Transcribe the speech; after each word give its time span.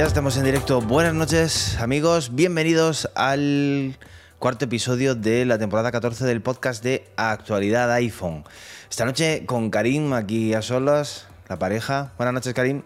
Ya 0.00 0.06
estamos 0.06 0.38
en 0.38 0.44
directo. 0.44 0.80
Buenas 0.80 1.12
noches, 1.12 1.76
amigos. 1.78 2.34
Bienvenidos 2.34 3.10
al 3.14 3.98
cuarto 4.40 4.64
episodio 4.64 5.14
de 5.14 5.44
la 5.44 5.58
temporada 5.58 5.92
14 5.92 6.24
del 6.24 6.40
podcast 6.40 6.82
de 6.82 7.06
Actualidad 7.14 7.92
iPhone. 7.92 8.42
Esta 8.88 9.04
noche 9.04 9.44
con 9.44 9.68
Karim 9.68 10.14
aquí 10.14 10.54
a 10.54 10.62
solas, 10.62 11.28
la 11.46 11.58
pareja. 11.58 12.12
Buenas 12.16 12.32
noches, 12.32 12.54
Karim. 12.54 12.82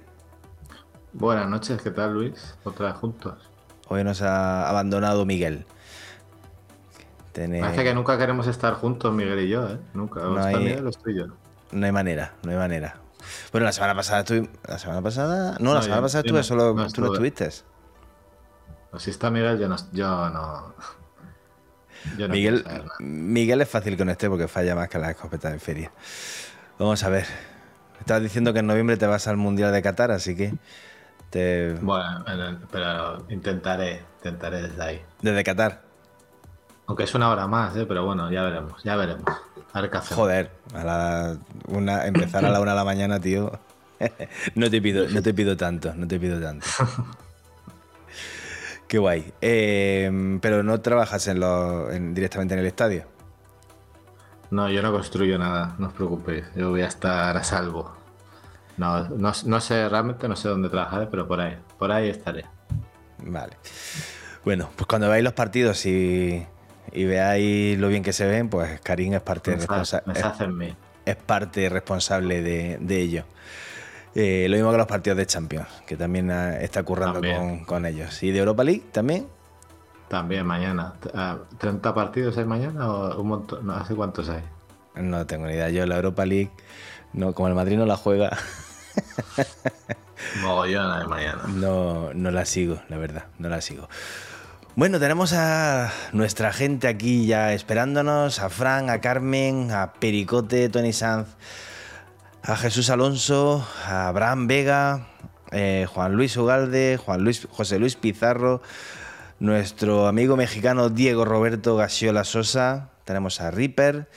Buenas 1.12 1.48
noches, 1.48 1.80
¿qué 1.80 1.92
tal, 1.92 2.12
Luis? 2.12 2.56
Otra 2.64 2.86
vez 2.86 2.96
juntos. 2.96 3.34
Hoy 3.86 4.02
nos 4.02 4.20
ha 4.20 4.68
abandonado 4.68 5.24
Miguel. 5.26 5.64
Parece 7.32 7.84
que 7.84 7.94
nunca 7.94 8.18
queremos 8.18 8.48
estar 8.48 8.74
juntos, 8.74 9.14
Miguel 9.14 9.38
y 9.38 9.48
yo, 9.48 9.68
¿eh? 9.68 9.78
Nunca. 9.94 10.22
No 10.22 10.42
hay... 10.42 10.82
No 11.70 11.86
hay 11.86 11.92
manera, 11.92 12.34
no 12.42 12.50
hay 12.50 12.56
manera. 12.56 12.96
Bueno, 13.52 13.64
la 13.66 13.72
semana 13.72 13.94
pasada 13.94 14.20
estuve. 14.20 14.50
¿La 14.66 14.78
semana 14.80 15.02
pasada? 15.02 15.56
No, 15.60 15.72
la 15.72 15.82
semana 15.82 16.02
pasada 16.02 16.22
estuve 16.26 16.42
solo. 16.42 16.74
tú 16.92 17.00
no 17.00 17.12
estuviste. 17.12 17.48
si 18.98 19.10
está 19.10 19.30
Miguel, 19.30 19.60
yo 19.60 19.68
no. 19.68 19.76
Yo 19.92 20.30
no, 20.30 20.74
Miguel, 22.28 22.64
Miguel 23.00 23.60
es 23.60 23.68
fácil 23.68 23.96
con 23.96 24.08
este 24.08 24.28
porque 24.28 24.48
falla 24.48 24.74
más 24.74 24.88
que 24.88 24.98
la 24.98 25.10
escopeta 25.10 25.50
de 25.50 25.58
feria. 25.58 25.90
Vamos 26.78 27.02
a 27.02 27.08
ver. 27.08 27.26
Estabas 28.00 28.22
diciendo 28.22 28.52
que 28.52 28.58
en 28.58 28.66
noviembre 28.66 28.96
te 28.96 29.06
vas 29.06 29.26
al 29.28 29.36
Mundial 29.36 29.72
de 29.72 29.82
Qatar, 29.82 30.10
así 30.10 30.36
que. 30.36 30.54
Te... 31.30 31.74
Bueno, 31.80 32.24
pero 32.70 33.24
intentaré, 33.28 34.02
intentaré 34.18 34.62
desde 34.62 34.82
ahí. 34.82 35.02
Desde 35.22 35.42
Qatar. 35.42 35.82
Aunque 36.86 37.04
es 37.04 37.14
una 37.14 37.30
hora 37.30 37.46
más, 37.46 37.74
¿eh? 37.76 37.86
pero 37.86 38.04
bueno, 38.04 38.30
ya 38.30 38.42
veremos, 38.42 38.82
ya 38.84 38.96
veremos. 38.96 39.24
Joder, 40.14 40.50
a 40.74 41.34
una, 41.66 42.06
empezar 42.06 42.44
a 42.44 42.50
la 42.50 42.60
una 42.60 42.72
de 42.72 42.76
la 42.76 42.84
mañana, 42.84 43.18
tío. 43.18 43.58
no 44.54 44.70
te 44.70 44.80
pido, 44.80 45.08
no 45.08 45.20
te 45.20 45.34
pido 45.34 45.56
tanto, 45.56 45.92
no 45.94 46.06
te 46.06 46.20
pido 46.20 46.40
tanto. 46.40 46.66
Qué 48.94 48.98
guay. 48.98 49.32
Em, 49.40 50.38
pero 50.38 50.62
no 50.62 50.80
trabajas 50.80 51.26
en 51.26 51.40
lo, 51.40 51.88
directamente 51.88 52.54
en 52.54 52.60
el 52.60 52.66
estadio. 52.66 53.04
No, 54.52 54.70
yo 54.70 54.82
no 54.82 54.92
construyo 54.92 55.36
nada, 55.36 55.74
no 55.80 55.88
os 55.88 55.92
preocupéis. 55.94 56.44
Yo 56.54 56.70
voy 56.70 56.82
a 56.82 56.86
estar 56.86 57.36
a 57.36 57.42
salvo. 57.42 57.92
No, 58.76 59.08
no, 59.08 59.60
sé, 59.60 59.88
realmente 59.88 60.28
no 60.28 60.36
sé 60.36 60.48
dónde 60.48 60.68
trabajaré, 60.68 61.08
pero 61.08 61.26
por 61.26 61.40
ahí, 61.40 61.58
por 61.76 61.90
ahí 61.90 62.08
estaré. 62.08 62.44
Vale. 63.18 63.56
Bueno, 64.44 64.70
pues 64.76 64.86
cuando 64.86 65.08
veáis 65.08 65.24
los 65.24 65.32
partidos 65.32 65.86
y, 65.86 66.46
y 66.92 67.04
veáis 67.04 67.76
lo 67.76 67.88
bien 67.88 68.04
que 68.04 68.12
se 68.12 68.28
ven, 68.28 68.48
pues 68.48 68.80
Karim 68.80 69.14
es 69.14 69.22
parte, 69.22 69.56
responsable 69.56 70.76
es, 71.04 71.16
parte 71.16 71.68
responsable 71.68 72.42
de, 72.42 73.00
ello. 73.00 73.24
Eh, 74.14 74.46
lo 74.48 74.56
mismo 74.56 74.70
que 74.70 74.78
los 74.78 74.86
partidos 74.86 75.16
de 75.18 75.26
Champions, 75.26 75.66
que 75.86 75.96
también 75.96 76.30
ah, 76.30 76.56
está 76.60 76.82
currando 76.84 77.20
con, 77.66 77.86
ellos. 77.86 78.22
¿Y 78.22 78.30
de 78.30 78.38
Europa 78.38 78.62
League 78.62 78.84
también? 78.92 79.26
También 80.08 80.46
mañana. 80.46 80.94
¿30 81.02 81.80
ah, 81.82 81.94
partidos 81.94 82.38
hay 82.38 82.44
mañana 82.44 82.88
o 82.88 83.20
un 83.20 83.28
montón? 83.28 83.66
No 83.66 83.84
sé 83.84 83.94
cuántos 83.94 84.28
hay. 84.28 84.42
No 84.94 85.26
tengo 85.26 85.46
ni 85.46 85.54
idea. 85.54 85.70
Yo 85.70 85.84
la 85.86 85.96
Europa 85.96 86.24
League, 86.24 86.50
no, 87.12 87.32
como 87.32 87.48
el 87.48 87.54
Madrid 87.54 87.76
no 87.76 87.86
la 87.86 87.96
juega. 87.96 88.36
Mogollón 90.42 91.00
de 91.00 91.06
mañana. 91.06 91.42
No, 91.48 92.14
no 92.14 92.30
la 92.30 92.44
sigo, 92.44 92.80
la 92.88 92.98
verdad, 92.98 93.24
no 93.38 93.48
la 93.48 93.60
sigo. 93.60 93.88
Bueno, 94.76 94.98
tenemos 94.98 95.32
a 95.32 95.92
nuestra 96.12 96.52
gente 96.52 96.88
aquí 96.88 97.26
ya 97.26 97.52
esperándonos, 97.52 98.40
a 98.40 98.48
Fran, 98.48 98.90
a 98.90 99.00
Carmen, 99.00 99.70
a 99.70 99.92
Pericote, 99.94 100.68
Tony 100.68 100.92
Sanz, 100.92 101.28
a 102.46 102.56
Jesús 102.56 102.90
Alonso, 102.90 103.66
a 103.86 104.08
Abraham 104.08 104.46
Vega, 104.46 105.06
eh, 105.50 105.86
Juan 105.88 106.14
Luis 106.14 106.36
Ugalde, 106.36 106.98
Juan 107.02 107.24
Luis, 107.24 107.48
José 107.50 107.78
Luis 107.78 107.96
Pizarro, 107.96 108.60
nuestro 109.40 110.06
amigo 110.06 110.36
mexicano 110.36 110.90
Diego 110.90 111.24
Roberto 111.24 111.76
Gasiola 111.76 112.24
Sosa, 112.24 112.90
tenemos 113.04 113.40
a 113.40 113.50
Ripper, 113.50 114.10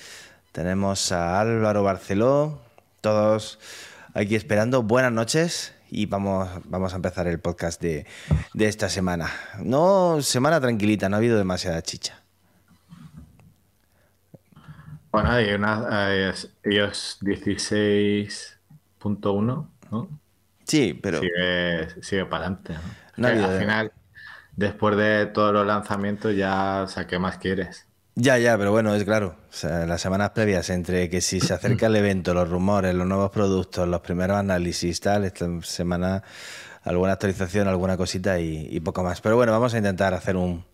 tenemos 0.51 1.13
a 1.13 1.39
Álvaro 1.39 1.83
Barceló, 1.83 2.59
todos 2.99 3.59
aquí 4.13 4.35
esperando. 4.35 4.83
Buenas 4.83 5.13
noches 5.13 5.73
y 5.89 6.05
vamos, 6.07 6.49
vamos 6.65 6.91
a 6.91 6.97
empezar 6.97 7.27
el 7.27 7.39
podcast 7.39 7.81
de, 7.81 8.05
esta 8.59 8.89
semana. 8.89 9.31
No, 9.63 10.21
semana 10.21 10.59
tranquilita, 10.59 11.07
no 11.07 11.15
ha 11.15 11.19
habido 11.19 11.37
demasiada 11.37 11.81
chicha. 11.81 12.26
Bueno, 15.11 15.31
hay 15.31 15.53
una, 15.53 16.09
ellos 16.63 17.19
16.1, 17.21 19.67
¿no? 19.91 20.09
Sí, 20.65 20.99
pero... 21.01 21.21
Sigue, 21.21 21.87
sigue 22.01 22.25
para 22.25 22.47
adelante. 22.47 22.73
¿no? 23.15 23.27
al 23.27 23.59
final, 23.59 23.93
después 24.55 24.97
de 24.97 25.27
todos 25.27 25.53
los 25.53 25.65
lanzamientos, 25.65 26.35
ya, 26.35 26.81
o 26.83 26.87
sea, 26.87 27.07
¿qué 27.07 27.17
más 27.19 27.37
quieres? 27.37 27.87
Ya, 28.15 28.37
ya, 28.39 28.57
pero 28.57 28.71
bueno, 28.71 28.95
es 28.95 29.03
claro. 29.03 29.35
las 29.63 30.01
semanas 30.01 30.31
previas, 30.31 30.71
entre 30.71 31.07
que 31.09 31.21
si 31.21 31.39
se 31.39 31.53
acerca 31.53 31.85
el 31.85 31.95
evento, 31.95 32.33
los 32.33 32.49
rumores, 32.49 32.95
los 32.95 33.05
nuevos 33.05 33.29
productos, 33.29 33.87
los 33.87 34.01
primeros 34.01 34.37
análisis, 34.37 34.99
tal, 34.99 35.23
esta 35.23 35.45
semana 35.61 36.23
alguna 36.83 37.13
actualización, 37.13 37.67
alguna 37.67 37.97
cosita 37.97 38.39
y, 38.39 38.79
poco 38.79 39.03
más. 39.03 39.21
Pero 39.21 39.35
bueno, 39.35 39.51
vamos 39.51 39.73
a 39.73 39.77
intentar 39.77 40.13
hacer 40.13 40.35
un. 40.35 40.65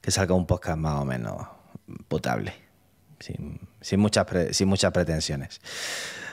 que 0.00 0.10
salga 0.10 0.34
un 0.34 0.46
podcast 0.46 0.78
más 0.78 1.00
o 1.00 1.04
menos 1.04 1.46
potable. 2.08 2.65
Sin, 3.18 4.00
muchas, 4.00 4.26
sin 4.50 4.68
muchas 4.68 4.92
pretensiones. 4.92 5.60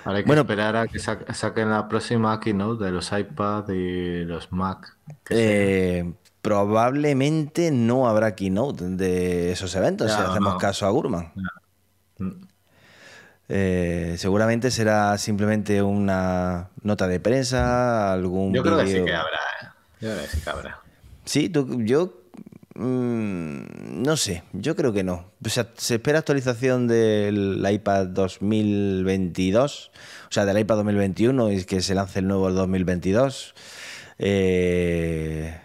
Ahora 0.06 0.18
hay 0.18 0.24
que 0.24 0.28
bueno, 0.28 0.42
esperar 0.42 0.76
a 0.76 0.88
que 0.88 1.00
saquen 1.00 1.70
la 1.70 1.88
próxima 1.88 2.40
keynote 2.40 2.84
de 2.84 2.92
los 2.92 3.12
iPad 3.12 3.70
y 3.70 4.26
los 4.26 4.52
Mac. 4.52 4.98
Eh, 5.30 6.14
probablemente 6.42 7.72
no 7.72 8.10
habrá 8.10 8.36
keynote 8.36 8.84
de 8.90 9.54
esos 9.54 9.74
eventos 9.76 10.12
si 10.12 10.20
hacemos 10.20 10.58
caso 10.58 10.86
a 10.86 10.90
Gurman. 10.90 11.32
Eh, 13.50 14.16
seguramente 14.18 14.72
será 14.72 15.18
simplemente 15.18 15.82
una 15.82 16.70
nota 16.82 17.08
de 17.08 17.20
prensa, 17.20 18.12
algún. 18.12 18.54
Yo 18.54 18.64
creo 18.64 18.78
que 18.80 18.88
sí 18.88 19.06
que 19.06 19.14
habrá. 19.14 19.40
¿eh? 19.62 19.68
Yo 20.02 20.10
creo 20.10 20.22
que 20.22 20.28
sí 20.28 20.42
que 20.42 20.50
habrá. 20.50 20.80
Sí, 21.26 21.52
yo. 21.80 22.23
Mm, 22.76 24.02
no 24.02 24.18
sé, 24.18 24.44
yo 24.54 24.76
creo 24.76 24.94
que 24.94 25.04
no. 25.04 25.32
O 25.46 25.50
sea, 25.50 25.70
se 25.78 25.96
espera 25.96 26.20
actualización 26.20 26.88
del 26.88 27.66
iPad 27.70 28.08
2022, 28.08 29.92
o 30.30 30.32
sea, 30.32 30.46
del 30.46 30.58
iPad 30.58 30.78
2021 30.78 31.52
y 31.52 31.64
que 31.66 31.82
se 31.82 31.94
lance 31.94 32.20
el 32.20 32.28
nuevo 32.28 32.48
el 32.48 32.56
2022. 32.56 33.54
Eh, 34.18 35.56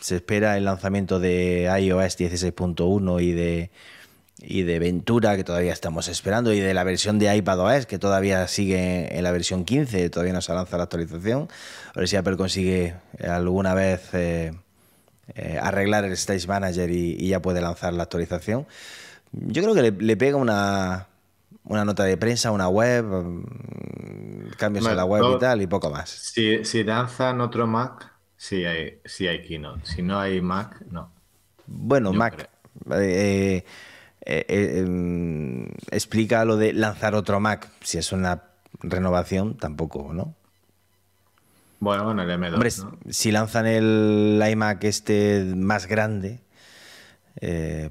se 0.00 0.16
espera 0.16 0.56
el 0.56 0.64
lanzamiento 0.64 1.18
de 1.20 1.64
iOS 1.80 2.18
16.1 2.18 3.22
y 3.22 3.32
de, 3.32 3.70
y 4.38 4.62
de 4.62 4.78
Ventura, 4.78 5.36
que 5.36 5.44
todavía 5.44 5.72
estamos 5.72 6.08
esperando, 6.08 6.52
y 6.52 6.60
de 6.60 6.72
la 6.74 6.84
versión 6.84 7.18
de 7.18 7.34
iPadOS, 7.36 7.86
que 7.86 7.98
todavía 7.98 8.46
sigue 8.48 9.16
en 9.16 9.24
la 9.24 9.32
versión 9.32 9.64
15, 9.64 10.08
todavía 10.10 10.32
no 10.32 10.40
se 10.40 10.54
lanza 10.54 10.76
la 10.78 10.84
actualización. 10.84 11.48
A 11.94 11.98
ver 11.98 12.08
si 12.08 12.16
Apple 12.16 12.36
consigue 12.36 12.94
alguna 13.20 13.74
vez 13.74 14.08
eh, 14.12 14.52
eh, 15.34 15.58
arreglar 15.60 16.04
el 16.04 16.12
Stage 16.12 16.46
Manager 16.46 16.90
y, 16.90 17.28
ya 17.28 17.40
puede 17.40 17.60
lanzar 17.60 17.92
la 17.92 18.04
actualización. 18.04 18.66
Yo 19.32 19.62
creo 19.62 19.74
que 19.74 19.92
le, 19.92 20.16
pega 20.16 20.36
una, 20.36 21.08
una 21.64 21.84
nota 21.84 22.04
de 22.04 22.16
prensa, 22.16 22.50
una 22.50 22.68
web, 22.68 23.04
mm, 23.04 24.50
cambios 24.56 24.86
en 24.86 24.96
la 24.96 25.04
web 25.04 25.36
y 25.36 25.38
tal, 25.38 25.62
y 25.62 25.66
poco 25.66 25.90
más. 25.90 26.10
Si, 26.10 26.64
si 26.64 26.84
lanzan 26.84 27.40
otro 27.40 27.66
Mac, 27.66 28.16
Sí 28.36 28.64
hay, 28.64 29.00
sí 29.04 29.26
hay 29.26 29.42
Keynote. 29.42 29.86
Si 29.86 30.02
no 30.02 30.18
hay 30.18 30.40
Mac, 30.40 30.82
no. 30.90 31.10
Bueno, 31.66 32.12
Mac. 32.12 32.50
Eh, 32.92 33.64
eh, 34.20 34.44
eh, 34.48 34.78
em, 34.78 35.66
explica 35.90 36.44
lo 36.44 36.56
de 36.56 36.72
lanzar 36.72 37.14
otro 37.14 37.40
Mac. 37.40 37.70
Si 37.80 37.98
es 37.98 38.12
una 38.12 38.42
renovación, 38.80 39.56
tampoco, 39.56 40.12
¿no? 40.12 40.34
Bueno, 41.78 42.04
bueno, 42.04 42.22
el 42.22 42.30
M2. 42.30 42.98
si 43.10 43.32
lanzan 43.32 43.66
el 43.66 44.42
iMac 44.50 44.84
este 44.84 45.52
más 45.56 45.86
grande, 45.86 46.40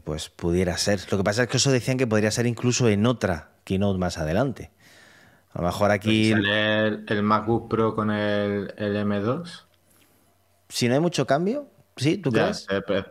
pues 0.03 0.29
pudiera 0.29 0.77
ser. 0.77 0.99
Lo 1.11 1.17
que 1.17 1.23
pasa 1.23 1.43
es 1.43 1.49
que 1.49 1.57
eso 1.57 1.71
decían 1.71 1.97
que 1.97 2.07
podría 2.07 2.31
ser 2.31 2.47
incluso 2.47 2.89
en 2.89 3.05
otra 3.05 3.51
keynote 3.63 3.99
más 3.99 4.17
adelante. 4.17 4.71
A 5.53 5.61
lo 5.61 5.67
mejor 5.67 5.91
aquí. 5.91 6.31
el, 6.31 7.05
el, 7.07 7.23
MacBook 7.23 7.69
Pro 7.69 7.95
con 7.95 8.11
el, 8.11 8.73
el 8.77 8.95
M2? 8.97 9.65
si 10.69 10.87
no 10.87 10.93
hay 10.95 10.99
mucho 10.99 11.25
cambio, 11.25 11.67
¿sí? 11.95 12.17
¿Tú 12.17 12.31
crees? 12.31 12.67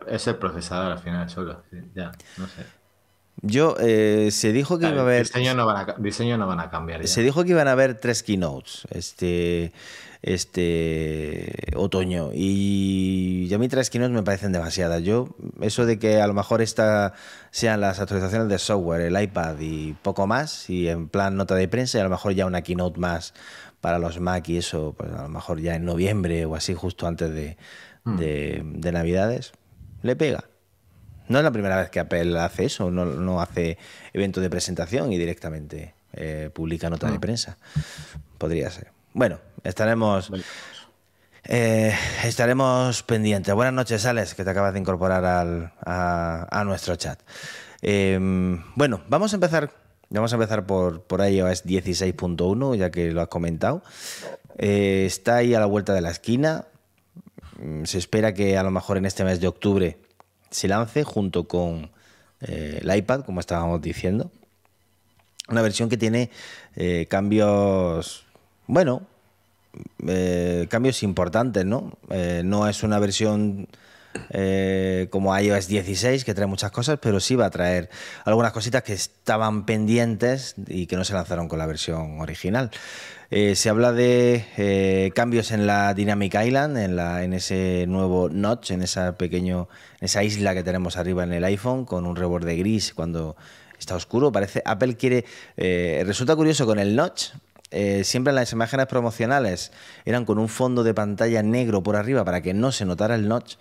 Es 0.07 0.27
el 0.27 0.35
procesador 0.35 0.91
al 0.91 0.99
final 0.99 1.29
solo, 1.29 1.63
ya, 1.93 2.11
no 2.37 2.47
sé. 2.47 2.65
Yo, 3.45 3.75
eh, 3.79 4.29
se 4.31 4.51
dijo 4.51 4.79
que 4.79 4.87
iba 4.87 4.97
a 4.97 5.01
haber... 5.01 5.23
Diseño 5.23 5.53
no 5.53 5.65
van 5.65 5.89
a, 5.89 5.95
diseño 5.97 6.37
no 6.37 6.47
van 6.47 6.59
a 6.59 6.69
cambiar. 6.69 7.01
Ya. 7.01 7.07
Se 7.07 7.21
dijo 7.21 7.43
que 7.43 7.51
iban 7.51 7.67
a 7.67 7.71
haber 7.71 7.95
tres 7.95 8.23
keynotes 8.23 8.87
este, 8.91 9.71
este 10.21 11.71
otoño. 11.75 12.31
Y 12.33 13.51
a 13.53 13.57
mí 13.57 13.67
tres 13.67 13.89
keynotes 13.89 14.13
me 14.13 14.23
parecen 14.23 14.51
demasiadas. 14.51 15.03
Yo, 15.03 15.29
eso 15.61 15.85
de 15.85 15.99
que 15.99 16.21
a 16.21 16.27
lo 16.27 16.33
mejor 16.33 16.61
esta 16.61 17.13
sean 17.51 17.81
las 17.81 17.99
actualizaciones 17.99 18.49
de 18.49 18.57
software, 18.57 19.01
el 19.01 19.21
iPad 19.21 19.57
y 19.59 19.93
poco 20.01 20.27
más, 20.27 20.69
y 20.69 20.89
en 20.89 21.07
plan 21.07 21.37
nota 21.37 21.55
de 21.55 21.67
prensa, 21.67 21.97
y 21.97 22.01
a 22.01 22.05
lo 22.05 22.09
mejor 22.09 22.33
ya 22.33 22.45
una 22.45 22.61
keynote 22.61 22.99
más 22.99 23.33
para 23.81 23.99
los 23.99 24.19
Mac 24.19 24.49
y 24.49 24.57
eso, 24.57 24.95
pues 24.97 25.11
a 25.11 25.23
lo 25.23 25.29
mejor 25.29 25.61
ya 25.61 25.75
en 25.75 25.85
noviembre 25.85 26.45
o 26.45 26.55
así, 26.55 26.73
justo 26.73 27.05
antes 27.05 27.31
de, 27.31 27.57
Hmm. 28.05 28.17
de, 28.17 28.61
de 28.63 28.91
Navidades, 28.91 29.51
le 30.03 30.15
pega. 30.15 30.45
No 31.27 31.37
es 31.39 31.43
la 31.43 31.51
primera 31.51 31.77
vez 31.77 31.89
que 31.89 31.99
Apple 31.99 32.39
hace 32.39 32.65
eso, 32.65 32.91
no, 32.91 33.05
no 33.05 33.41
hace 33.41 33.77
evento 34.13 34.41
de 34.41 34.49
presentación 34.49 35.11
y 35.11 35.17
directamente 35.17 35.93
eh, 36.13 36.49
publica 36.53 36.89
nota 36.89 37.09
de 37.09 37.19
prensa. 37.19 37.57
Podría 38.37 38.69
ser. 38.69 38.91
Bueno, 39.13 39.39
estaremos, 39.63 40.31
eh, 41.45 41.93
estaremos 42.23 43.03
pendientes. 43.03 43.53
Buenas 43.53 43.73
noches, 43.73 44.05
Alex, 44.05 44.33
que 44.35 44.43
te 44.43 44.49
acabas 44.49 44.73
de 44.73 44.79
incorporar 44.79 45.23
al- 45.25 45.71
a, 45.85 46.47
a 46.51 46.63
nuestro 46.63 46.95
chat. 46.95 47.19
Eh, 47.81 48.17
bueno, 48.75 49.01
vamos 49.07 49.33
a 49.33 49.35
empezar. 49.35 49.71
Vamos 50.09 50.31
a 50.31 50.35
empezar 50.35 50.65
por, 50.65 51.01
por 51.03 51.21
iOS 51.27 51.65
16.1, 51.65 52.75
ya 52.75 52.91
que 52.91 53.11
lo 53.11 53.21
has 53.21 53.27
comentado. 53.27 53.83
Eh, 54.57 55.03
está 55.07 55.37
ahí 55.37 55.53
a 55.55 55.59
la 55.59 55.65
vuelta 55.65 55.93
de 55.93 56.01
la 56.01 56.11
esquina. 56.11 56.65
Mm, 57.59 57.83
Se 57.85 57.97
espera 57.97 58.33
que 58.33 58.57
a 58.57 58.63
lo 58.63 58.69
mejor 58.71 58.97
en 58.97 59.05
este 59.05 59.23
mes 59.23 59.39
de 59.39 59.47
octubre 59.47 59.97
se 60.55 60.69
lance 60.69 61.03
junto 61.03 61.43
con 61.49 61.89
eh, 62.39 62.79
el 62.81 62.95
iPad, 62.95 63.25
como 63.25 63.41
estábamos 63.41 63.81
diciendo. 63.81 64.31
Una 65.49 65.61
versión 65.61 65.89
que 65.89 65.97
tiene 65.97 66.31
eh, 66.75 67.07
cambios, 67.09 68.25
bueno, 68.65 69.01
eh, 70.07 70.65
cambios 70.69 71.03
importantes, 71.03 71.65
¿no? 71.65 71.91
No 72.43 72.67
es 72.69 72.83
una 72.83 72.99
versión 72.99 73.67
eh, 74.29 75.07
como 75.09 75.37
iOS 75.37 75.67
16 75.67 76.23
que 76.23 76.33
trae 76.33 76.47
muchas 76.47 76.71
cosas, 76.71 76.99
pero 77.01 77.19
sí 77.19 77.35
va 77.35 77.45
a 77.47 77.49
traer 77.49 77.89
algunas 78.23 78.51
cositas 78.51 78.83
que 78.83 78.93
estaban 78.93 79.65
pendientes 79.65 80.55
y 80.67 80.87
que 80.87 80.95
no 80.95 81.03
se 81.03 81.13
lanzaron 81.13 81.47
con 81.47 81.59
la 81.59 81.65
versión 81.65 82.19
original. 82.19 82.71
Eh, 83.31 83.55
se 83.55 83.69
habla 83.69 83.91
de 83.91 84.45
eh, 84.57 85.11
cambios 85.15 85.51
en 85.51 85.67
la 85.67 85.93
Dynamic 85.93 86.35
Island, 86.35 86.77
en, 86.77 87.33
ese 87.33 87.85
nuevo 87.87 88.29
notch, 88.29 88.71
en 88.71 88.81
esa 88.81 89.17
pequeño, 89.17 89.67
en 89.99 90.05
esa 90.05 90.23
isla 90.23 90.53
que 90.53 90.63
tenemos 90.63 90.97
arriba 90.97 91.23
en 91.23 91.33
el 91.33 91.43
iPhone, 91.43 91.85
con 91.85 92.05
un 92.05 92.15
reborde 92.15 92.55
gris 92.55 92.93
cuando 92.93 93.35
está 93.79 93.95
oscuro. 93.95 94.31
Parece 94.31 94.61
Apple 94.65 94.95
quiere. 94.95 95.25
resulta 95.57 96.35
curioso 96.35 96.65
con 96.65 96.79
el 96.79 96.95
notch. 96.95 97.31
Eh, 97.71 98.03
siempre 98.03 98.33
las 98.33 98.51
imágenes 98.51 98.85
promocionales 98.87 99.71
eran 100.05 100.25
con 100.25 100.39
un 100.39 100.49
fondo 100.49 100.83
de 100.83 100.93
pantalla 100.93 101.43
negro 101.43 101.83
por 101.83 101.95
arriba 101.95 102.23
para 102.23 102.41
que 102.41 102.53
no 102.53 102.71
se 102.71 102.85
notara 102.85 103.15
el 103.15 103.27
notch. 103.27 103.55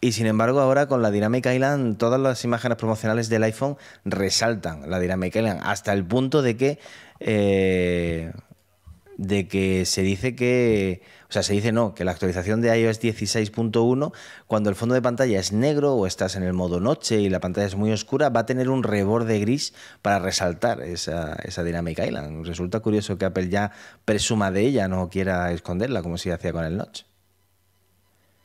Y 0.00 0.12
sin 0.12 0.26
embargo, 0.26 0.60
ahora 0.60 0.86
con 0.86 1.02
la 1.02 1.10
Dynamic 1.10 1.46
Island, 1.46 1.98
todas 1.98 2.20
las 2.20 2.44
imágenes 2.44 2.78
promocionales 2.78 3.28
del 3.28 3.42
iPhone 3.42 3.76
resaltan 4.04 4.88
la 4.88 5.00
Dynamic 5.00 5.34
Island 5.34 5.60
hasta 5.64 5.92
el 5.92 6.04
punto 6.04 6.42
de 6.42 6.56
que. 6.56 6.78
eh, 7.20 8.32
de 9.18 9.48
que 9.48 9.84
se 9.84 10.00
dice 10.02 10.34
que. 10.34 11.02
O 11.28 11.32
sea, 11.32 11.42
se 11.42 11.52
dice 11.52 11.72
no, 11.72 11.94
que 11.94 12.06
la 12.06 12.12
actualización 12.12 12.62
de 12.62 12.74
iOS 12.80 13.02
16.1, 13.02 14.12
cuando 14.46 14.70
el 14.70 14.76
fondo 14.76 14.94
de 14.94 15.02
pantalla 15.02 15.38
es 15.38 15.52
negro 15.52 15.92
o 15.92 16.06
estás 16.06 16.36
en 16.36 16.42
el 16.42 16.54
modo 16.54 16.80
noche 16.80 17.20
y 17.20 17.28
la 17.28 17.40
pantalla 17.40 17.66
es 17.66 17.76
muy 17.76 17.92
oscura, 17.92 18.30
va 18.30 18.40
a 18.40 18.46
tener 18.46 18.70
un 18.70 18.82
reborde 18.82 19.38
gris 19.38 19.74
para 20.00 20.20
resaltar 20.20 20.80
esa, 20.80 21.34
esa 21.42 21.62
Dynamic 21.64 21.98
Island. 21.98 22.46
Resulta 22.46 22.80
curioso 22.80 23.18
que 23.18 23.26
Apple 23.26 23.50
ya 23.50 23.72
presuma 24.06 24.50
de 24.50 24.62
ella, 24.62 24.88
no 24.88 25.10
quiera 25.10 25.52
esconderla 25.52 26.02
como 26.02 26.16
si 26.16 26.30
hacía 26.30 26.52
con 26.52 26.64
el 26.64 26.78
Notch. 26.78 27.02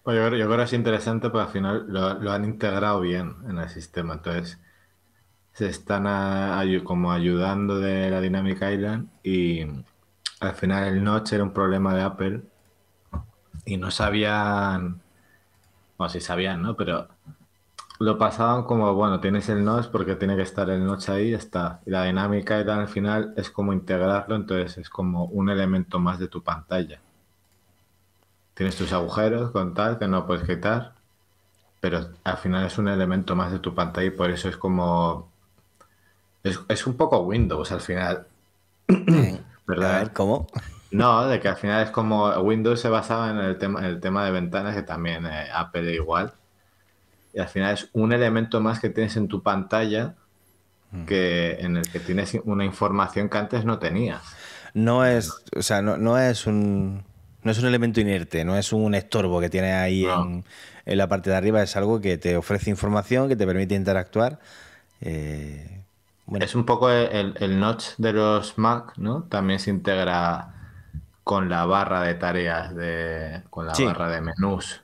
Pues 0.04 0.18
yo, 0.18 0.28
creo, 0.28 0.38
yo 0.38 0.46
creo 0.48 0.58
que 0.58 0.64
es 0.64 0.74
interesante 0.74 1.30
porque 1.30 1.46
al 1.46 1.54
final 1.54 1.86
lo, 1.88 2.32
han 2.32 2.44
integrado 2.44 3.00
bien 3.00 3.36
en 3.48 3.60
el 3.60 3.70
sistema. 3.70 4.16
Entonces, 4.16 4.60
se 5.54 5.68
están 5.68 6.04
como 6.84 7.14
ayudando 7.14 7.80
de 7.80 8.10
la 8.10 8.20
Dynamic 8.20 8.62
Island 8.62 9.08
y 9.24 9.66
al 10.48 10.56
final 10.56 10.84
el 10.86 11.04
notch 11.04 11.34
era 11.34 11.44
un 11.44 11.54
problema 11.54 11.94
de 11.96 12.02
Apple 12.02 12.44
y 13.66 13.78
no 13.78 13.92
sabían, 13.92 15.02
o 15.98 16.10
sí 16.10 16.20
sabían, 16.20 16.62
¿no? 16.62 16.76
Pero 16.76 17.08
lo 18.00 18.18
pasaban 18.18 18.64
como, 18.64 18.94
bueno, 18.94 19.20
tienes 19.20 19.48
el 19.50 19.64
notch 19.64 19.88
porque 19.88 20.16
tiene 20.16 20.36
que 20.36 20.42
estar 20.42 20.70
el 20.70 20.86
notch 20.86 21.10
ahí, 21.10 21.32
ya 21.32 21.38
está. 21.38 21.82
Y 21.86 21.92
la 21.92 22.04
Dynamic 22.04 22.44
Island 22.44 22.82
al 22.82 22.88
final 22.88 23.34
es 23.38 23.50
como 23.50 23.74
integrarlo, 23.74 24.36
entonces 24.36 24.78
es 24.78 24.90
como 24.90 25.26
un 25.26 25.50
elemento 25.50 26.00
más 26.00 26.20
de 26.20 26.28
tu 26.28 26.44
pantalla. 26.44 27.00
Tienes 28.54 28.76
tus 28.76 28.94
agujeros 28.94 29.52
con 29.52 29.74
tal 29.74 29.98
que 29.98 30.08
no 30.08 30.28
puedes 30.28 30.48
quitar, 30.48 30.94
pero 31.80 32.10
al 32.24 32.38
final 32.38 32.66
es 32.66 32.78
un 32.78 32.88
elemento 32.88 33.36
más 33.36 33.52
de 33.52 33.60
tu 33.60 33.74
pantalla 33.74 34.08
y 34.08 34.12
por 34.12 34.30
eso 34.30 34.50
es 34.50 34.58
como... 34.58 35.32
Es, 36.44 36.60
es 36.68 36.86
un 36.88 36.96
poco 36.98 37.20
Windows 37.20 37.72
al 37.72 37.82
final. 37.82 38.28
A 39.78 39.92
¿Verdad? 39.92 40.00
ver, 40.00 40.14
¿cómo? 40.14 40.48
No, 40.92 41.28
de 41.28 41.40
que 41.42 41.50
al 41.50 41.58
final 41.58 41.84
es 41.84 41.92
como 41.92 42.30
Windows 42.42 42.82
se 42.82 42.90
basaba 42.90 43.32
en 43.32 43.38
el 43.40 43.58
tema, 43.58 43.80
en 43.82 43.86
el 43.88 44.00
tema 44.02 44.26
de 44.26 44.32
ventanas, 44.32 44.76
que 44.76 44.84
también 44.84 45.26
eh, 45.26 45.50
Apple 45.54 45.94
igual. 45.94 46.36
Y 47.34 47.40
al 47.42 47.50
final 47.50 47.74
es 47.74 47.90
un 47.94 48.14
elemento 48.14 48.62
más 48.62 48.80
que 48.80 48.90
tienes 48.90 49.18
en 49.18 49.28
tu 49.28 49.44
pantalla 49.44 50.16
que 51.06 51.54
en 51.62 51.78
el 51.78 51.92
que 51.92 52.00
tienes 52.02 52.36
una 52.46 52.66
información 52.66 53.30
que 53.30 53.38
antes 53.40 53.66
no 53.66 53.80
tenías. 53.80 54.42
No 54.74 55.06
es, 55.06 55.44
o 55.56 55.62
sea, 55.62 55.82
no, 55.82 55.98
no 55.98 56.18
es 56.20 56.48
un 56.48 57.04
no 57.44 57.52
es 57.52 57.60
un 57.60 57.66
elemento 57.66 58.00
inerte, 58.00 58.46
no 58.46 58.58
es 58.58 58.72
un 58.74 58.96
estorbo 58.96 59.42
que 59.42 59.50
tiene 59.50 59.74
ahí 59.74 60.06
No. 60.06 60.14
en, 60.14 60.46
en 60.86 60.98
la 60.98 61.08
parte 61.10 61.30
de 61.30 61.36
arriba, 61.36 61.62
es 61.62 61.76
algo 61.76 62.00
que 62.02 62.18
te 62.18 62.38
ofrece 62.38 62.70
información, 62.70 63.28
que 63.28 63.36
te 63.36 63.46
permite 63.46 63.76
interactuar. 63.76 64.40
Eh, 65.02 65.83
bueno, 66.26 66.46
Es 66.46 66.56
un 66.56 66.66
poco 66.66 66.90
el, 66.90 67.36
el 67.40 67.60
notch 67.60 67.96
de 67.98 68.14
los 68.14 68.58
Mac, 68.58 68.94
¿no? 68.98 69.24
También 69.24 69.60
se 69.60 69.70
integra 69.70 70.50
con 71.24 71.50
la 71.50 71.66
barra 71.66 72.02
de 72.02 72.14
tareas, 72.16 72.76
de, 72.76 73.44
con 73.50 73.66
la 73.68 73.76
Sí. 73.76 73.86
barra 73.86 74.10
de 74.10 74.22
menús. 74.22 74.82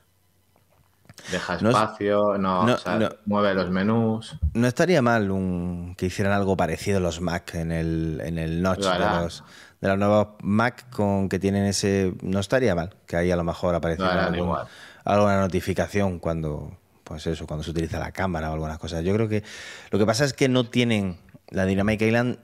Deja 1.30 1.54
espacio, 1.56 2.38
no, 2.38 2.64
no- 2.64 2.74
o 2.74 2.78
sea, 2.78 2.98
no. 2.98 3.08
mueve 3.26 3.52
los 3.54 3.70
menús. 3.70 4.36
no 4.54 4.66
estaría 4.66 5.02
mal 5.02 5.30
un, 5.30 5.94
que 5.98 6.06
hicieran 6.06 6.32
algo 6.32 6.56
parecido 6.56 6.98
los 6.98 7.20
Mac 7.20 7.54
en 7.56 7.72
el, 7.72 8.22
en 8.24 8.38
el 8.38 8.62
notch 8.62 8.80
de 8.84 8.98
los, 8.98 9.44
de 9.82 9.88
los 9.88 9.98
nuevos 9.98 10.28
Mac 10.42 10.88
con 10.90 11.28
que 11.28 11.38
tienen 11.38 11.66
ese... 11.66 12.14
No 12.22 12.40
estaría 12.40 12.74
mal 12.74 12.96
que 13.06 13.16
ahí 13.16 13.30
a 13.30 13.36
lo 13.36 13.44
mejor 13.44 13.74
apareciera 13.74 14.26
algún- 14.26 14.56
alguna 15.04 15.38
notificación 15.40 16.18
cuando, 16.20 16.72
pues 17.04 17.26
eso, 17.26 17.46
cuando 17.46 17.64
se 17.64 17.70
utiliza 17.72 17.98
la 17.98 18.12
cámara 18.12 18.50
o 18.50 18.54
algunas 18.54 18.78
cosas. 18.78 19.04
Yo 19.04 19.12
creo 19.12 19.28
que 19.28 19.42
lo 19.90 19.98
que 19.98 20.06
pasa 20.06 20.24
es 20.24 20.32
que 20.32 20.48
no 20.48 20.64
tienen 20.70 21.18
la 21.50 21.64
Dynamic 21.66 22.00
Island. 22.02 22.38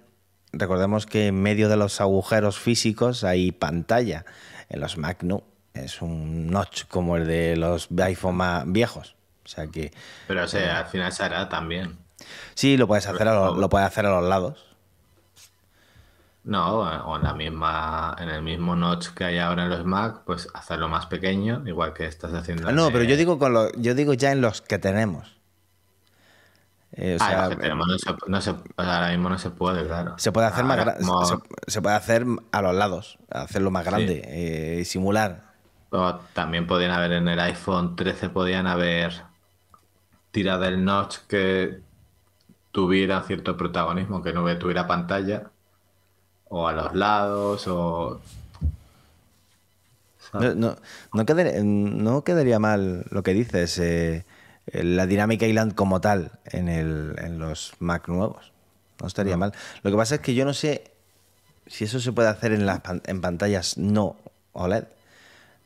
Recordemos 0.53 1.07
que 1.07 1.29
en 1.29 1.43
medio 1.43 1.69
de 1.69 1.77
los 1.77 2.01
agujeros 2.01 2.59
físicos 2.59 3.25
hay 3.25 3.53
pantalla. 3.53 4.25
En 4.69 4.81
los 4.81 4.97
Mac 4.99 5.23
no. 5.23 5.43
Es 5.75 6.01
un 6.01 6.47
notch 6.47 6.85
como 6.89 7.17
el 7.17 7.27
de 7.27 7.57
los 7.57 7.89
iPhone 7.99 8.37
más 8.37 8.65
viejos. 8.67 9.15
O 9.45 9.49
sea 9.49 9.67
que 9.67 9.93
Pero 10.27 10.45
o 10.45 10.49
sea, 10.49 10.79
al 10.81 10.87
final 10.87 11.13
se 11.13 11.23
hará 11.23 11.49
también. 11.49 11.97
sí, 12.55 12.77
lo 12.77 12.87
puedes 12.89 13.07
hacer 13.07 13.29
a 13.29 13.35
los, 13.35 13.59
lo 13.59 13.69
puedes 13.69 13.87
hacer 13.87 14.07
a 14.07 14.11
los 14.21 14.29
lados. 14.29 14.65
No, 16.45 16.79
o 16.79 17.17
en 17.17 17.23
la 17.25 17.35
misma, 17.35 18.15
en 18.21 18.29
el 18.29 18.41
mismo 18.41 18.77
notch 18.77 19.09
que 19.09 19.25
hay 19.25 19.39
ahora 19.39 19.65
en 19.65 19.71
los 19.71 19.85
Mac, 19.85 20.21
pues 20.25 20.49
hacerlo 20.55 20.89
más 20.89 21.07
pequeño, 21.07 21.63
igual 21.67 21.93
que 21.93 22.07
estás 22.07 22.33
haciendo. 22.35 22.71
No, 22.71 22.91
pero 22.93 23.03
yo 23.03 23.17
digo 23.17 23.39
con 23.39 23.53
lo- 23.53 23.73
yo 23.73 23.95
digo 23.97 24.15
ya 24.15 24.31
en 24.31 24.41
los 24.41 24.63
que 24.63 24.79
tenemos. 24.79 25.36
Eh, 26.93 27.17
o 27.21 27.23
Ah, 27.23 27.49
sea, 27.49 27.75
no 27.75 27.99
se, 27.99 28.11
no 28.29 28.41
se- 28.41 28.55
ahora 28.77 29.11
mismo 29.11 29.29
no 29.29 29.39
se 29.39 29.51
puede, 29.51 29.85
claro. 29.87 30.15
Se 30.19 30.33
puede 30.33 30.47
hacer 30.47 30.65
más 30.65 30.79
Ahora, 30.79 30.99
gra- 30.99 31.01
como- 31.07 31.25
se, 31.27 31.37
se 31.67 31.83
puede 31.83 31.97
hacer 31.97 32.25
a 32.53 32.63
los 32.63 32.75
lados, 32.75 33.19
hacerlo 33.31 33.71
más 33.71 33.85
grande, 33.85 34.23
eh, 34.81 34.85
simular. 34.85 35.45
o 35.91 36.15
también 36.33 36.67
podían 36.67 36.91
haber 36.93 37.13
en 37.13 37.29
el 37.29 37.41
iPhone 37.41 37.97
13, 37.97 38.29
podían 38.31 38.67
haber 38.67 39.13
tirado 40.31 40.65
el 40.65 40.85
notch 40.85 41.19
que 41.29 41.81
tuviera 42.73 43.23
cierto 43.23 43.57
protagonismo, 43.57 44.23
que 44.23 44.33
no 44.33 44.59
tuviera 44.59 44.87
pantalla, 44.87 45.51
o 46.49 46.69
a 46.69 46.73
los 46.73 46.95
lados, 46.95 47.67
o. 47.69 48.21
No, 50.35 50.55
no, 50.55 50.77
no 51.15 51.25
quedaría, 51.25 51.63
no 51.63 52.23
quedaría 52.25 52.59
mal 52.59 53.05
lo 53.11 53.23
que 53.23 53.33
dices, 53.33 53.79
eh, 53.79 54.25
la 54.73 55.07
dinámica 55.07 55.47
Island 55.47 55.75
como 55.75 56.01
tal 56.01 56.33
en, 56.47 56.69
el, 56.69 57.15
en 57.19 57.39
los 57.39 57.75
Mac 57.79 58.09
nuevos. 58.09 58.53
No 59.01 59.07
estaría 59.07 59.33
No. 59.35 59.39
mal. 59.39 59.53
Lo 59.83 59.91
que 59.91 59.97
pasa 59.97 60.17
es 60.17 60.21
que 60.21 60.35
yo 60.35 60.45
no 60.45 60.55
sé 60.55 60.91
si 61.67 61.85
eso 61.85 62.01
se 62.01 62.13
puede 62.13 62.29
hacer 62.29 62.53
en, 62.53 62.67
las 62.67 62.81
en 63.07 63.21
pantallas 63.21 63.77
no 63.79 64.17
OLED. 64.53 64.85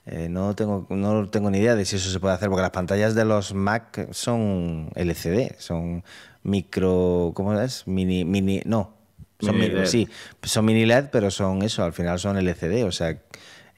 Eh, 0.07 0.28
no, 0.28 0.54
tengo, 0.57 0.87
no 0.90 1.28
tengo 1.28 1.50
ni 1.50 1.59
idea 1.59 1.76
de 1.76 1.85
si 1.85 1.97
eso 1.97 2.11
se 2.11 2.19
puede 2.21 2.35
hacer, 2.35 2.49
porque 2.49 2.62
las 2.62 2.71
pantallas 2.71 3.14
de 3.14 3.25
los 3.25 3.54
Mac 3.54 4.09
son 4.12 4.90
LCD, 4.95 5.59
son 5.59 6.02
micro. 6.42 7.33
¿Cómo 7.35 7.59
es? 7.61 7.87
Mini. 7.87 8.25
mini 8.25 8.62
no. 8.64 8.95
Son 9.40 9.57
Mini 9.59 9.87
sí, 9.87 10.07
son 10.42 10.66
mini 10.66 10.85
LED, 10.85 11.07
pero 11.11 11.30
son 11.30 11.62
eso, 11.62 11.83
al 11.83 11.95
final 11.95 12.19
son 12.19 12.37
LCD, 12.37 12.85
o 12.85 12.92
sea, 12.92 13.19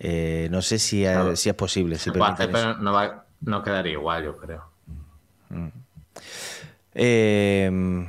eh, 0.00 0.48
no 0.50 0.60
sé 0.60 0.80
si, 0.80 1.06
eh, 1.06 1.36
si 1.36 1.50
es 1.50 1.54
posible. 1.54 1.98
Si 1.98 2.10
hacer, 2.10 2.50
pero 2.50 2.76
no, 2.78 2.92
va, 2.92 3.26
no 3.42 3.62
quedaría 3.62 3.92
igual, 3.92 4.24
yo 4.24 4.36
creo. 4.38 4.71
Eh, 6.94 8.06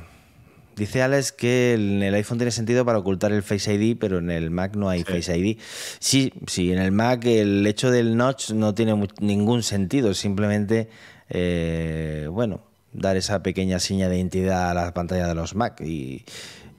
dice 0.76 1.02
Alex 1.02 1.32
que 1.32 1.74
en 1.74 2.02
el 2.02 2.14
iPhone 2.14 2.38
tiene 2.38 2.50
sentido 2.50 2.84
para 2.84 2.98
ocultar 2.98 3.32
el 3.32 3.42
Face 3.42 3.72
ID, 3.72 3.96
pero 3.98 4.18
en 4.18 4.30
el 4.30 4.50
Mac 4.50 4.76
no 4.76 4.88
hay 4.88 5.00
Sí. 5.00 5.04
Face 5.04 5.38
ID. 5.38 5.58
Sí, 5.98 6.32
sí, 6.46 6.72
en 6.72 6.78
el 6.78 6.92
Mac 6.92 7.24
el 7.24 7.66
hecho 7.66 7.90
del 7.90 8.16
notch 8.16 8.50
no 8.50 8.74
tiene 8.74 8.94
ningún 9.20 9.62
sentido, 9.62 10.14
simplemente, 10.14 10.88
eh, 11.30 12.28
bueno, 12.30 12.62
dar 12.92 13.16
esa 13.16 13.42
pequeña 13.42 13.78
seña 13.78 14.08
de 14.08 14.16
identidad 14.16 14.70
a 14.70 14.74
la 14.74 14.94
pantalla 14.94 15.26
de 15.26 15.34
los 15.34 15.54
Mac 15.54 15.80
y, 15.80 16.24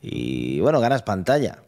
y, 0.01 0.59
bueno, 0.59 0.79
ganas 0.79 1.03
pantalla. 1.03 1.59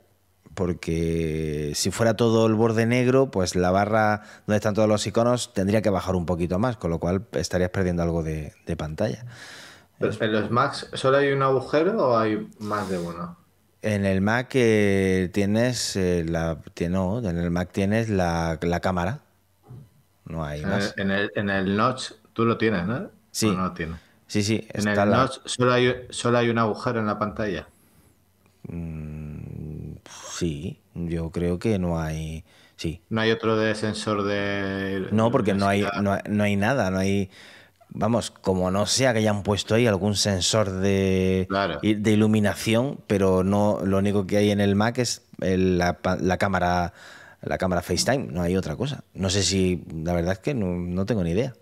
Porque 0.58 1.72
si 1.76 1.92
fuera 1.92 2.16
todo 2.16 2.48
el 2.48 2.56
borde 2.56 2.88
negro, 2.88 3.30
pues 3.30 3.56
la 3.56 3.70
barra 3.70 4.24
donde 4.48 4.56
están 4.56 4.74
todos 4.74 4.90
los 4.90 5.06
iconos 5.06 5.54
tendría 5.54 5.84
que 5.84 5.92
bajar 5.92 6.16
un 6.16 6.26
poquito 6.26 6.58
más, 6.58 6.78
con 6.78 6.90
lo 6.90 6.98
cual 6.98 7.28
estarías 7.34 7.70
perdiendo 7.70 8.02
algo 8.02 8.24
de, 8.24 8.54
de 8.66 8.76
pantalla. 8.76 9.24
¿En 10.00 10.32
los 10.32 10.50
Macs 10.50 10.90
solo 10.94 11.18
hay 11.18 11.32
un 11.32 11.44
agujero 11.44 11.96
o 12.08 12.18
hay 12.18 12.50
más 12.58 12.90
de 12.90 12.98
uno? 12.98 13.38
En 13.84 14.04
el 14.04 14.22
Mac 14.22 14.50
eh, 14.56 15.30
tienes 15.32 15.96
eh, 15.96 16.26
la 16.28 16.58
no, 16.90 17.20
en 17.20 17.38
el 17.38 17.52
Mac 17.52 17.70
tienes 17.72 18.10
la, 18.10 18.58
la 18.60 18.80
cámara. 18.80 19.20
No 20.26 20.44
hay 20.44 20.64
En 20.64 20.70
más. 20.70 20.96
el, 20.98 21.04
en, 21.04 21.12
el, 21.12 21.32
en 21.36 21.50
el 21.52 21.78
notch 21.78 22.14
tú 22.34 22.46
lo 22.46 22.58
tienes, 22.58 22.88
¿no? 22.88 23.12
Sí. 23.30 23.46
¿O 23.48 23.54
no 23.54 23.62
lo 23.66 23.74
tienes? 23.74 23.98
Sí, 24.26 24.42
sí, 24.42 24.68
En 24.74 24.88
el 24.88 24.96
la- 24.96 25.06
notch 25.06 25.38
solo 25.46 25.72
hay, 25.72 25.94
solo 26.10 26.40
hay 26.40 26.50
un 26.50 26.58
agujero 26.58 27.00
en 27.00 27.06
la 27.06 27.20
pantalla. 27.20 27.68
Sí, 30.38 30.80
yo 30.94 31.32
creo 31.32 31.58
que 31.60 31.80
no 31.80 32.00
hay. 32.00 32.44
Sí. 32.76 33.02
No 33.10 33.22
hay 33.22 33.32
otro 33.32 33.58
de 33.58 33.74
sensor 33.74 34.24
de. 34.24 35.08
No, 35.12 35.32
porque 35.32 35.54
no 35.54 35.68
hay, 35.68 35.84
no, 36.02 36.14
hay- 36.14 36.22
no 36.30 36.44
hay 36.44 36.56
nada, 36.56 36.92
no 36.92 37.00
hay. 37.00 37.30
Vamos, 37.90 38.30
como 38.32 38.70
no 38.70 38.86
sea 38.86 39.14
que 39.14 39.20
hayan 39.20 39.42
puesto 39.44 39.74
ahí 39.76 39.88
algún 39.88 40.16
sensor 40.16 40.70
de, 40.72 41.48
Claro. 41.50 41.80
de 41.82 42.12
iluminación, 42.12 43.00
pero 43.08 43.44
no, 43.44 43.80
lo 43.84 43.98
único 43.98 44.28
que 44.28 44.38
hay 44.38 44.52
en 44.52 44.60
el 44.60 44.76
Mac 44.76 45.00
es 45.00 45.24
el- 45.42 45.78
la, 45.80 45.98
la 46.22 46.38
cámara, 46.38 46.94
la 47.42 47.58
cámara 47.58 47.82
FaceTime, 47.82 48.28
no 48.32 48.42
hay 48.44 48.56
otra 48.58 48.76
cosa. 48.76 49.04
No 49.16 49.30
sé 49.30 49.42
si, 49.42 49.84
la 50.04 50.14
verdad 50.14 50.34
es 50.34 50.40
que 50.40 50.54
no, 50.54 50.68
no 50.68 51.06
tengo 51.06 51.24
ni 51.24 51.32
idea 51.32 51.54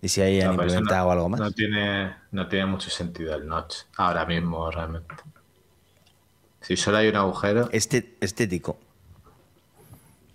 de 0.00 0.08
si 0.08 0.22
hayan 0.22 0.56
No, 0.56 0.62
implementado 0.62 1.10
algo 1.10 1.28
más. 1.28 1.40
No 1.40 1.50
tiene, 1.50 2.14
no 2.32 2.48
tiene 2.48 2.66
mucho 2.66 2.88
sentido 2.90 3.34
el 3.34 3.46
notch 3.46 3.74
ahora 3.98 4.24
mismo, 4.24 4.70
realmente. 4.70 5.14
Si 6.66 6.76
solo 6.76 6.96
hay 6.96 7.08
un 7.08 7.16
agujero. 7.16 7.68
Este, 7.72 8.16
estético. 8.20 8.78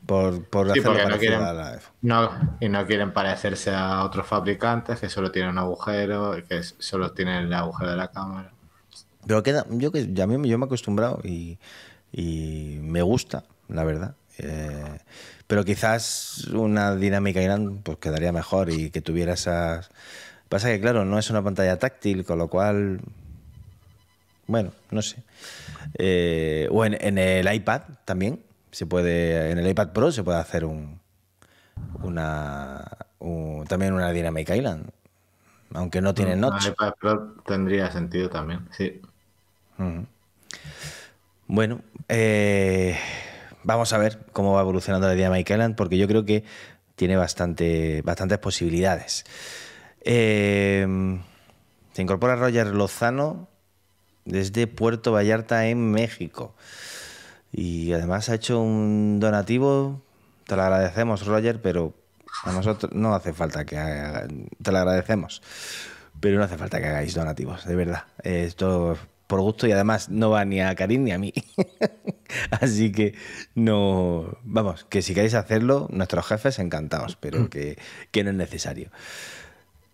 Por, 0.05 0.43
por 0.45 0.71
Sí, 0.71 0.79
hacerlo 0.79 0.93
no 0.93 1.03
parecido 1.03 1.19
quieren, 1.19 1.41
a 1.41 1.53
la 1.53 1.79
no, 2.01 2.57
y 2.59 2.69
no 2.69 2.85
quieren 2.85 3.13
parecerse 3.13 3.71
a 3.71 4.03
otros 4.03 4.25
fabricantes 4.25 4.99
que 4.99 5.09
solo 5.09 5.31
tienen 5.31 5.51
un 5.51 5.57
agujero 5.59 6.37
y 6.37 6.43
que 6.43 6.63
solo 6.63 7.11
tienen 7.11 7.45
el 7.45 7.53
agujero 7.53 7.91
de 7.91 7.97
la 7.97 8.07
cámara. 8.09 8.51
Pero 9.27 9.43
queda, 9.43 9.65
yo 9.69 9.91
que 9.91 10.11
ya 10.13 10.23
a 10.23 10.27
mí 10.27 10.49
yo 10.49 10.57
me 10.57 10.65
he 10.65 10.67
acostumbrado 10.67 11.19
y, 11.23 11.59
y 12.11 12.79
me 12.81 13.01
gusta, 13.01 13.43
la 13.67 13.83
verdad. 13.83 14.15
Eh, 14.39 14.99
pero 15.47 15.65
quizás 15.65 16.47
una 16.53 16.95
dinámica 16.95 17.41
Irán 17.41 17.79
pues 17.83 17.97
quedaría 17.97 18.31
mejor 18.31 18.69
y 18.69 18.91
que 18.91 19.01
tuviera 19.01 19.33
esas. 19.33 19.89
Pasa 20.47 20.69
que 20.69 20.79
claro, 20.79 21.05
no 21.05 21.19
es 21.19 21.29
una 21.29 21.43
pantalla 21.43 21.77
táctil, 21.77 22.23
con 22.23 22.37
lo 22.39 22.47
cual. 22.49 23.01
Bueno, 24.49 24.71
no 24.89 25.03
sé. 25.03 25.21
Eh, 25.99 26.67
o 26.71 26.83
en, 26.83 26.97
en 26.99 27.19
el 27.19 27.53
iPad 27.53 27.81
también 28.03 28.41
se 28.71 28.87
puede. 28.87 29.51
En 29.51 29.59
el 29.59 29.67
iPad 29.67 29.89
Pro 29.89 30.11
se 30.11 30.23
puede 30.23 30.39
hacer 30.39 30.65
un. 30.65 30.99
Una. 32.01 32.83
un- 33.19 33.65
también 33.67 33.93
una 33.93 34.11
Dynamic 34.11 34.49
Island. 34.49 34.89
Aunque 35.75 36.01
no 36.01 36.15
tiene 36.15 36.35
notch. 36.35 36.69
iPad 36.69 36.93
Pro 36.99 37.35
tendría 37.45 37.91
sentido 37.91 38.27
también, 38.27 38.67
sí. 38.75 38.99
Bueno, 41.45 41.81
eh, 42.07 42.97
vamos 43.63 43.93
a 43.93 43.99
ver 43.99 44.17
cómo 44.33 44.53
va 44.53 44.61
evolucionando 44.61 45.13
la 45.13 45.29
Mike 45.29 45.53
Island, 45.53 45.75
porque 45.75 45.99
yo 45.99 46.07
creo 46.07 46.25
que 46.25 46.43
tiene 46.95 47.17
bastante, 47.17 48.01
bastantes 48.01 48.39
posibilidades. 48.39 49.25
Eh, 50.01 50.87
se 51.93 52.01
incorpora 52.01 52.35
Roger 52.35 52.67
Lozano 52.73 53.47
desde 54.29 54.67
Puerto 54.67 55.11
Vallarta 55.11 55.67
en 55.67 55.91
México. 55.91 56.53
Y 57.51 57.91
además 57.93 58.29
ha 58.29 58.35
hecho 58.35 58.61
un 58.61 59.19
donativo. 59.19 60.01
Te 60.45 60.55
lo 60.55 60.61
agradecemos, 60.63 61.25
Roger, 61.25 61.61
pero 61.61 61.93
a 62.43 62.51
nosotros 62.51 62.93
no 62.93 63.13
hace 63.15 63.33
falta 63.33 63.65
que 63.65 63.77
haga- 63.77 64.27
te 64.61 64.71
lo 64.71 64.77
agradecemos. 64.77 65.41
Pero 66.19 66.37
no 66.37 66.43
hace 66.43 66.57
falta 66.57 66.79
que 66.79 66.87
hagáis 66.87 67.13
donativos, 67.15 67.65
de 67.65 67.75
verdad. 67.75 68.03
Esto 68.23 68.97
por 69.27 69.41
gusto 69.41 69.67
y 69.67 69.71
además 69.71 70.09
no 70.09 70.31
va 70.31 70.43
ni 70.43 70.59
a 70.59 70.73
Karim 70.75 71.03
ni 71.03 71.11
a 71.11 71.19
mí. 71.19 71.33
Así 72.61 72.91
que 72.91 73.13
no. 73.55 74.37
Vamos, 74.43 74.85
que 74.89 75.01
si 75.01 75.13
queréis 75.13 75.33
hacerlo, 75.35 75.87
nuestros 75.91 76.25
jefes 76.27 76.59
encantados, 76.59 77.15
pero 77.15 77.49
que, 77.49 77.77
que 78.11 78.23
no 78.23 78.31
es 78.31 78.35
necesario. 78.35 78.89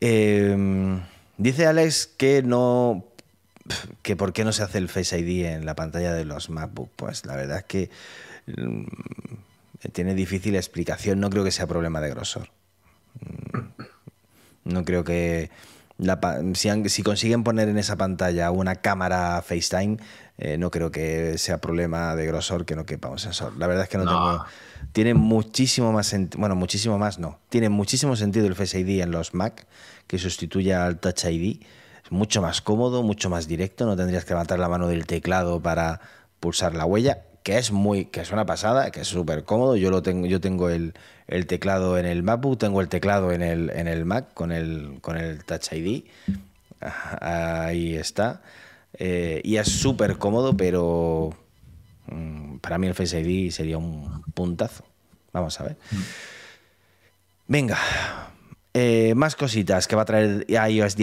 Eh, 0.02 1.00
dice 1.38 1.66
Alex 1.68 2.08
que 2.18 2.44
no. 2.44 3.06
Que 4.02 4.16
por 4.16 4.34
qué 4.34 4.44
no 4.46 4.52
se 4.54 4.64
hace 4.64 4.78
el 4.78 4.90
Face 4.90 5.18
ID 5.20 5.46
en 5.46 5.66
la 5.66 5.76
pantalla 5.76 6.14
de 6.14 6.26
los 6.26 6.50
MacBook. 6.50 6.90
Pues 6.96 7.26
la 7.26 7.36
verdad 7.36 7.60
es 7.60 7.64
que 7.66 7.90
mm, 8.48 8.84
tiene 9.94 10.14
difícil 10.16 10.56
explicación. 10.56 11.20
No 11.20 11.30
creo 11.30 11.44
que 11.44 11.52
sea 11.52 11.68
problema 11.68 12.02
de 12.02 12.10
grosor. 12.10 12.50
Mm, 13.54 13.60
No 14.66 14.84
creo 14.84 15.04
que. 15.04 15.50
la 15.98 16.20
si, 16.56 16.68
han- 16.70 16.90
si 16.90 17.04
consiguen 17.04 17.44
poner 17.44 17.70
en 17.70 17.78
esa 17.78 17.96
pantalla 17.96 18.52
una 18.52 18.76
cámara 18.76 19.42
FaceTime, 19.42 19.98
eh, 20.38 20.58
no 20.58 20.70
creo 20.72 20.92
que 20.92 21.38
sea 21.38 21.60
problema 21.60 22.16
de 22.18 22.26
grosor 22.26 22.66
que 22.66 22.76
no 22.76 22.86
quepa 22.86 23.08
un 23.10 23.20
sensor. 23.20 23.56
La 23.58 23.68
verdad 23.68 23.84
es 23.84 23.90
que 23.90 23.98
no, 23.98 24.04
No. 24.06 24.12
tengo. 24.12 24.46
Tiene 24.92 25.14
muchísimo 25.14 25.94
más 25.94 26.08
sentido. 26.08 26.40
Bueno, 26.42 26.56
muchísimo 26.56 26.98
más 26.98 27.18
no. 27.20 27.40
Tiene 27.50 27.70
muchísimo 27.70 28.16
sentido 28.18 28.46
el 28.48 28.56
Face 28.56 28.78
ID 28.80 29.02
en 29.02 29.12
los 29.12 29.34
Mac, 29.34 29.66
que 30.08 30.18
sustituya 30.18 30.86
al 30.86 31.00
Touch 31.00 31.24
ID. 31.26 31.62
Es 32.06 32.12
mucho 32.12 32.42
más 32.42 32.62
cómodo, 32.62 33.02
mucho 33.04 33.30
más 33.30 33.48
directo. 33.48 33.86
No 33.86 33.96
tendrías 33.96 34.26
que 34.26 34.32
levantar 34.32 34.60
la 34.60 34.70
mano 34.70 34.88
del 34.88 35.06
teclado 35.08 35.60
para 35.60 36.02
pulsar 36.40 36.76
la 36.76 36.86
huella, 36.86 37.24
que 37.44 37.58
es 37.58 37.72
muy, 37.72 38.06
que 38.06 38.22
es 38.22 38.32
una 38.32 38.46
pasada, 38.46 38.92
que 38.92 39.02
es 39.02 39.08
súper 39.08 39.44
cómodo. 39.44 39.76
Yo 39.76 39.90
lo 39.90 40.04
tengo, 40.04 40.28
yo 40.28 40.40
tengo 40.40 40.70
el, 40.70 40.94
el 41.28 41.48
teclado 41.48 41.98
en 41.98 42.06
el 42.06 42.22
MacBook, 42.22 42.60
tengo 42.60 42.82
el 42.82 42.90
teclado 42.90 43.32
en 43.32 43.42
el, 43.42 43.72
en 43.72 43.88
el 43.88 44.06
Mac 44.06 44.34
con 44.34 44.52
el, 44.52 45.00
con 45.02 45.18
el 45.18 45.44
Touch 45.44 45.74
ID. 45.74 46.04
Ahí 47.22 47.96
está. 47.96 48.42
Eh, 48.98 49.42
y 49.44 49.58
es 49.58 49.68
súper 49.68 50.18
cómodo, 50.18 50.56
pero 50.56 51.32
mm, 52.08 52.58
para 52.58 52.78
mí 52.78 52.88
el 52.88 52.94
Face 52.94 53.20
ID 53.20 53.52
sería 53.52 53.78
un 53.78 54.22
puntazo. 54.34 54.86
Vamos 55.34 55.60
a 55.60 55.64
ver. 55.64 55.78
Venga, 57.48 57.78
eh, 58.74 59.14
más 59.16 59.36
cositas 59.36 59.88
que 59.88 59.96
va 59.96 60.02
a 60.02 60.06
traer 60.06 60.46
iOS 60.50 60.98